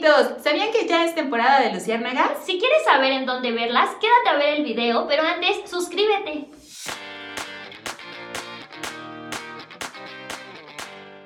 [0.00, 2.42] Esperancitos, ¿sabían que ya es temporada de luciérnagas?
[2.44, 6.48] Si quieres saber en dónde verlas, quédate a ver el video, pero antes suscríbete.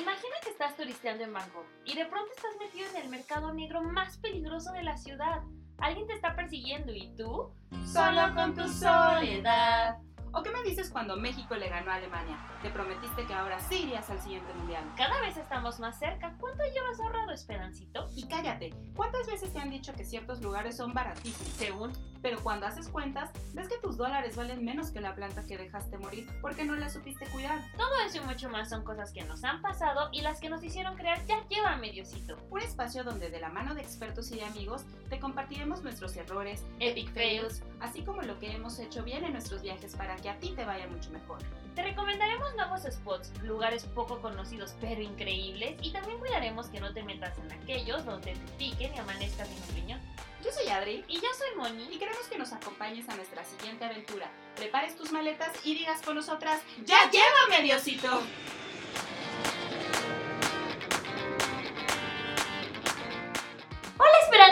[0.00, 3.82] Imagina que estás turisteando en Bangkok y de pronto estás metido en el mercado negro
[3.82, 5.42] más peligroso de la ciudad.
[5.78, 7.52] Alguien te está persiguiendo y tú,
[7.84, 9.98] Solo con tu soledad.
[10.36, 12.36] ¿O qué me dices cuando México le ganó a Alemania?
[12.60, 14.84] Te prometiste que ahora sí irías al siguiente mundial.
[14.94, 16.34] cada vez estamos más cerca.
[16.38, 18.10] ¿Cuánto llevas ahorrado, Esperancito?
[18.14, 21.54] Y cállate, ¿cuántas veces te han dicho que ciertos lugares son baratísimos?
[21.54, 25.56] Según Pero cuando haces cuentas, ves que tus dólares valen menos que la planta que
[25.56, 27.60] dejaste morir porque no la supiste cuidar.
[27.78, 30.62] todo eso y mucho más son cosas que nos han pasado y las que nos
[30.62, 32.36] hicieron crear ya lleva mediocito.
[32.50, 36.64] Un espacio donde de la mano de expertos y de amigos te compartiremos nuestros errores,
[36.80, 37.62] Epic fails.
[37.80, 40.64] así como lo que hemos hecho bien en nuestros viajes para que a ti te
[40.64, 41.38] vaya mucho mejor.
[41.74, 47.02] Te recomendaremos nuevos spots, lugares poco conocidos pero increíbles y también cuidaremos que no te
[47.02, 50.00] metas en aquellos donde te piquen y amanezcas sin opinión.
[50.42, 51.98] Yo soy Adri Y yo soy y Moni.
[51.98, 54.30] queremos que nos acompañes a nuestra siguiente aventura.
[54.56, 58.22] Prepares tus maletas y digas con nosotras, ¡Ya llévame, Diosito!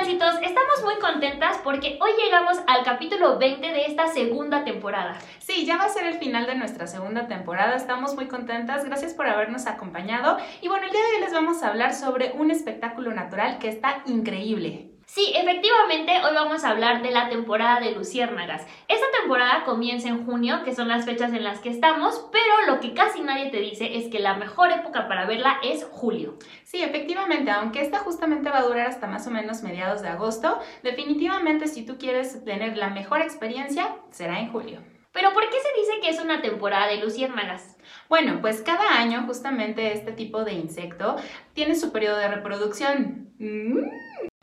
[0.06, 5.16] Estamos muy contentas porque hoy llegamos al capítulo 20 de esta segunda temporada.
[5.38, 7.74] Sí, ya va a ser el final de nuestra segunda temporada.
[7.74, 8.84] Estamos muy contentas.
[8.84, 10.36] Gracias por habernos acompañado.
[10.60, 13.70] Y bueno, el día de hoy les vamos a hablar sobre un espectáculo natural que
[13.70, 14.93] está increíble.
[15.06, 18.66] Sí, efectivamente, hoy vamos a hablar de la temporada de Luciérnagas.
[18.88, 22.80] Esta temporada comienza en junio, que son las fechas en las que estamos, pero lo
[22.80, 26.38] que casi nadie te dice es que la mejor época para verla es julio.
[26.64, 30.58] Sí, efectivamente, aunque esta justamente va a durar hasta más o menos mediados de agosto,
[30.82, 34.80] definitivamente si tú quieres tener la mejor experiencia, será en julio.
[35.12, 37.76] Pero ¿por qué se dice que es una temporada de Luciérnagas?
[38.08, 41.16] Bueno, pues cada año justamente este tipo de insecto
[41.52, 43.32] tiene su periodo de reproducción.
[43.38, 43.78] Mm.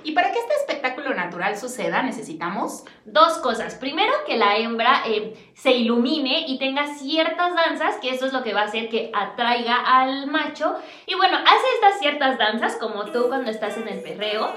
[0.03, 3.75] Y para que este espectáculo natural suceda, necesitamos Dos cosas.
[3.75, 8.44] Primero, que la hembra eh, se ilumine y tenga ciertas danzas, que eso es lo
[8.44, 10.75] que va a hacer que atraiga al macho.
[11.07, 14.53] Y bueno, hace estas ciertas danzas, como tú cuando estás en el perreo.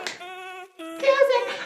[0.77, 1.65] ¿Qué hacen?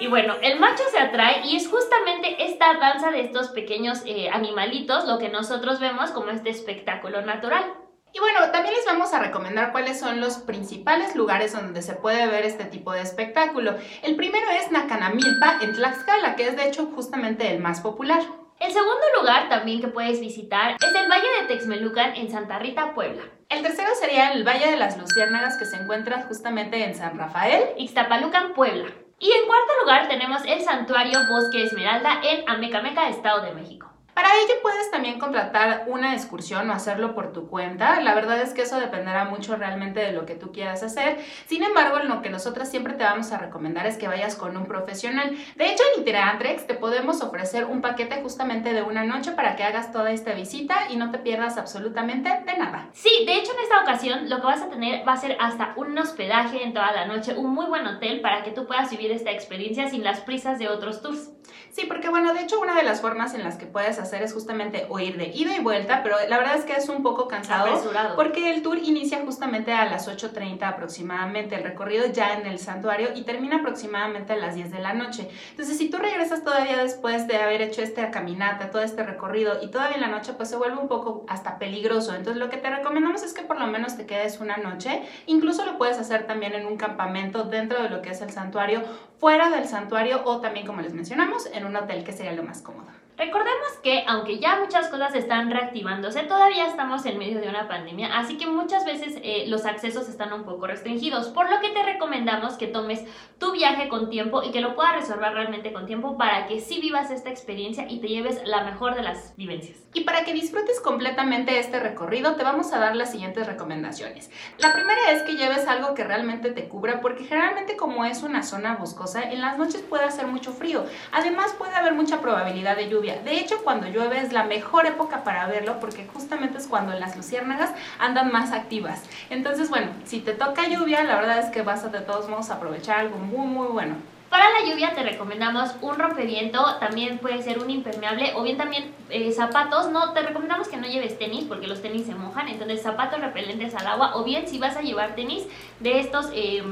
[0.00, 4.30] Y bueno, el macho se atrae y es justamente esta danza de estos pequeños eh,
[4.30, 7.64] animalitos lo que nosotros vemos como este espectáculo natural.
[8.12, 12.26] Y bueno, también les vamos a recomendar cuáles son los principales lugares donde se puede
[12.26, 13.74] ver este tipo de espectáculo.
[14.02, 18.22] El primero es Nacanamilpa en Tlaxcala, que es de hecho justamente el más popular.
[18.60, 22.92] El segundo lugar también que puedes visitar es el Valle de Texmelucan en Santa Rita,
[22.92, 23.22] Puebla.
[23.48, 27.62] El tercero sería el Valle de las Luciérnagas, que se encuentra justamente en San Rafael.
[27.76, 28.88] Ixtapalucan, Puebla.
[29.20, 33.87] Y en cuarto lugar tenemos el Santuario Bosque Esmeralda en Amecameca, Estado de México.
[34.18, 38.00] Para ello puedes también contratar una excursión o hacerlo por tu cuenta.
[38.00, 41.18] La verdad es que eso dependerá mucho realmente de lo que tú quieras hacer.
[41.46, 44.66] Sin embargo, lo que nosotras siempre te vamos a recomendar es que vayas con un
[44.66, 45.36] profesional.
[45.54, 49.62] De hecho, en Itinerantrex te podemos ofrecer un paquete justamente de una noche para que
[49.62, 52.88] hagas toda esta visita y no te pierdas absolutamente de nada.
[52.94, 55.74] Sí, de hecho en esta ocasión lo que vas a tener va a ser hasta
[55.76, 59.12] un hospedaje en toda la noche, un muy buen hotel para que tú puedas vivir
[59.12, 61.37] esta experiencia sin las prisas de otros tours.
[61.70, 64.32] Sí, porque bueno, de hecho una de las formas en las que puedes hacer es
[64.32, 67.28] justamente o ir de ida y vuelta, pero la verdad es que es un poco
[67.28, 67.66] cansado.
[67.66, 68.16] Apresurado.
[68.16, 73.10] Porque el tour inicia justamente a las 8.30 aproximadamente, el recorrido ya en el santuario
[73.14, 75.28] y termina aproximadamente a las 10 de la noche.
[75.50, 79.68] Entonces, si tú regresas todavía después de haber hecho esta caminata, todo este recorrido y
[79.68, 82.14] todavía en la noche, pues se vuelve un poco hasta peligroso.
[82.14, 85.02] Entonces, lo que te recomendamos es que por lo menos te quedes una noche.
[85.26, 88.82] Incluso lo puedes hacer también en un campamento dentro de lo que es el santuario,
[89.18, 92.62] fuera del santuario o también, como les mencionamos, en un hotel que sería lo más
[92.62, 92.97] cómodo.
[93.18, 98.16] Recordemos que aunque ya muchas cosas están reactivándose, todavía estamos en medio de una pandemia,
[98.16, 101.82] así que muchas veces eh, los accesos están un poco restringidos, por lo que te
[101.82, 103.02] recomendamos que tomes
[103.38, 106.80] tu viaje con tiempo y que lo puedas reservar realmente con tiempo para que sí
[106.80, 109.78] vivas esta experiencia y te lleves la mejor de las vivencias.
[109.94, 114.30] Y para que disfrutes completamente este recorrido, te vamos a dar las siguientes recomendaciones.
[114.58, 118.44] La primera es que lleves algo que realmente te cubra, porque generalmente como es una
[118.44, 120.84] zona boscosa, en las noches puede hacer mucho frío.
[121.10, 123.07] Además puede haber mucha probabilidad de lluvia.
[123.16, 127.16] De hecho, cuando llueve es la mejor época para verlo, porque justamente es cuando las
[127.16, 129.02] luciérnagas andan más activas.
[129.30, 132.50] Entonces, bueno, si te toca lluvia, la verdad es que vas a de todos modos
[132.50, 133.96] aprovechar algo muy, muy bueno.
[134.30, 138.92] Para la lluvia te recomendamos un rompeviento, también puede ser un impermeable o bien también
[139.08, 139.90] eh, zapatos.
[139.90, 143.74] No, te recomendamos que no lleves tenis porque los tenis se mojan, entonces zapatos repelentes
[143.74, 145.44] al agua o bien si vas a llevar tenis
[145.80, 146.62] de estos eh,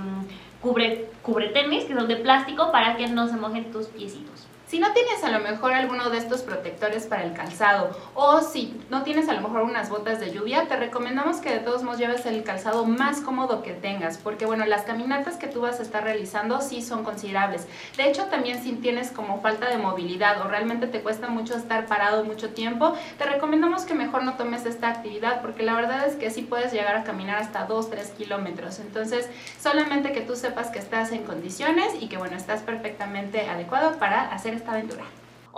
[0.61, 4.47] cubre, cubre tenis que son de plástico para que no se mojen tus piecitos.
[4.69, 8.77] Si no tienes a lo mejor alguno de estos protectores para el calzado o si
[8.91, 12.01] no tienes a lo mejor unas botas de lluvia, te recomendamos que de todos modos
[12.01, 15.85] lleves el calzado más cómodo que tengas, porque bueno, las caminatas que tú vas a
[15.85, 17.69] estar realizando sí son considerables.
[17.97, 21.87] De hecho, también si tienes como falta de movilidad o realmente te cuesta mucho estar
[21.87, 26.17] parado mucho tiempo, te recomendamos que mejor no tomes esta actividad, porque la verdad es
[26.17, 28.81] que sí puedes llegar a caminar hasta 2, 3 kilómetros.
[28.81, 29.31] Entonces,
[29.61, 34.33] solamente que tú sepas que estás en condiciones y que bueno, estás perfectamente adecuado para
[34.33, 35.05] hacer esta aventura.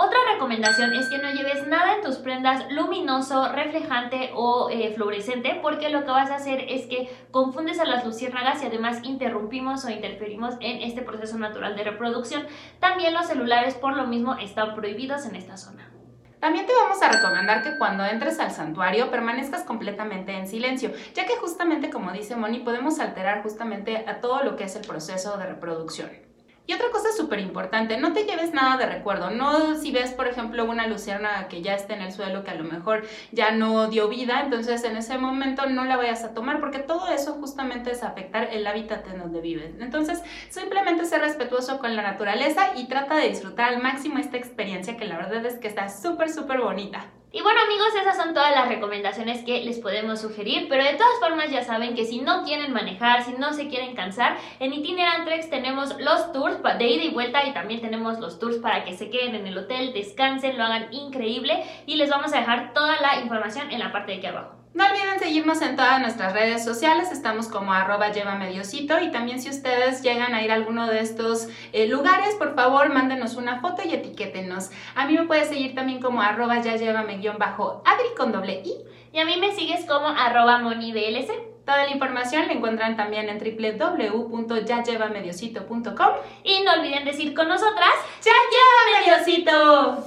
[0.00, 5.58] Otra recomendación es que no lleves nada en tus prendas luminoso, reflejante o eh, fluorescente
[5.60, 9.84] porque lo que vas a hacer es que confundes a las luciérnagas y además interrumpimos
[9.84, 12.46] o interferimos en este proceso natural de reproducción.
[12.78, 15.90] También los celulares por lo mismo están prohibidos en esta zona.
[16.38, 21.26] También te vamos a recomendar que cuando entres al santuario permanezcas completamente en silencio, ya
[21.26, 25.36] que justamente como dice Moni podemos alterar justamente a todo lo que es el proceso
[25.38, 26.27] de reproducción.
[26.68, 29.30] Y otra cosa súper importante, no te lleves nada de recuerdo.
[29.30, 32.56] No si ves, por ejemplo, una luciérnaga que ya está en el suelo, que a
[32.56, 36.60] lo mejor ya no dio vida, entonces en ese momento no la vayas a tomar,
[36.60, 39.76] porque todo eso justamente es afectar el hábitat en donde vives.
[39.80, 44.98] Entonces, simplemente ser respetuoso con la naturaleza y trata de disfrutar al máximo esta experiencia
[44.98, 47.06] que la verdad es que está súper, súper bonita.
[47.30, 51.18] Y bueno amigos, esas son todas las recomendaciones que les podemos sugerir, pero de todas
[51.20, 55.50] formas ya saben que si no quieren manejar, si no se quieren cansar, en Itinerantrex
[55.50, 59.10] tenemos los tours de ida y vuelta y también tenemos los tours para que se
[59.10, 63.20] queden en el hotel, descansen, lo hagan increíble y les vamos a dejar toda la
[63.20, 64.57] información en la parte de aquí abajo.
[64.74, 69.40] No olviden seguirnos en todas nuestras redes sociales, estamos como arroba lleva mediocito y también
[69.40, 73.60] si ustedes llegan a ir a alguno de estos eh, lugares, por favor mándenos una
[73.60, 74.70] foto y etiquétenos.
[74.94, 78.62] A mí me puedes seguir también como arroba ya llévame guion bajo adri con doble
[78.64, 78.74] i.
[79.10, 81.30] Y a mí me sigues como arroba monidlc.
[81.64, 86.10] Toda la información la encuentran también en www.yayevamediocito.com
[86.44, 87.90] y no olviden decir con nosotras,
[88.22, 90.04] ¡Ya lleva mediocito!